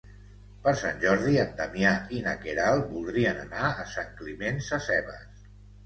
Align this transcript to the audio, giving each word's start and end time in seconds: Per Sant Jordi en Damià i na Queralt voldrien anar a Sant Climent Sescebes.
Per 0.61 0.71
Sant 0.83 0.97
Jordi 1.03 1.35
en 1.43 1.51
Damià 1.59 1.93
i 2.19 2.23
na 2.29 2.35
Queralt 2.47 2.91
voldrien 2.97 3.45
anar 3.47 3.71
a 3.71 3.89
Sant 3.97 4.13
Climent 4.23 4.63
Sescebes. 4.73 5.51